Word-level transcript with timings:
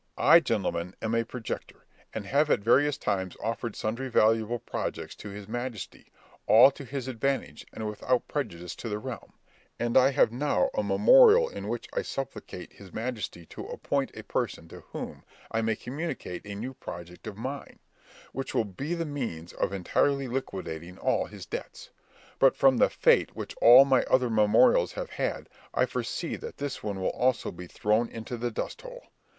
I, 0.17 0.39
gentlemen, 0.39 0.95
am 0.99 1.13
a 1.13 1.23
projector, 1.23 1.85
and 2.11 2.25
have 2.25 2.49
at 2.49 2.61
various 2.61 2.97
times 2.97 3.37
offered 3.39 3.75
sundry 3.75 4.09
valuable 4.09 4.57
projects 4.57 5.13
to 5.17 5.29
his 5.29 5.47
majesty, 5.47 6.11
all 6.47 6.71
to 6.71 6.83
his 6.83 7.07
advantage, 7.07 7.67
and 7.71 7.87
without 7.87 8.27
prejudice 8.27 8.73
to 8.77 8.89
the 8.89 8.97
realm; 8.97 9.33
and 9.77 9.95
I 9.95 10.09
have 10.09 10.31
now 10.31 10.71
a 10.73 10.81
memorial 10.81 11.47
in 11.49 11.67
which 11.67 11.87
I 11.93 12.01
supplicate 12.01 12.73
his 12.73 12.91
majesty 12.91 13.45
to 13.45 13.67
appoint 13.67 14.09
a 14.17 14.23
person 14.23 14.67
to 14.69 14.79
whom 14.91 15.23
I 15.51 15.61
may 15.61 15.75
communicate 15.75 16.45
a 16.47 16.55
new 16.55 16.73
project 16.73 17.27
of 17.27 17.37
mine, 17.37 17.77
which 18.33 18.55
will 18.55 18.65
be 18.65 18.95
the 18.95 19.05
means 19.05 19.53
of 19.53 19.71
entirely 19.71 20.27
liquidating 20.27 20.97
all 20.97 21.25
his 21.25 21.45
debts. 21.45 21.91
But 22.39 22.55
from 22.57 22.77
the 22.77 22.89
fate 22.89 23.35
which 23.35 23.55
all 23.61 23.85
my 23.85 24.01
other 24.05 24.31
memorials 24.31 24.93
have 24.93 25.11
had, 25.11 25.47
I 25.75 25.85
foresee 25.85 26.37
that 26.37 26.57
this 26.57 26.81
one 26.81 26.97
also 26.97 27.49
will 27.49 27.57
be 27.57 27.67
thrown 27.67 28.09
into 28.09 28.35
the 28.35 28.49
dust 28.49 28.81
hole. 28.81 29.03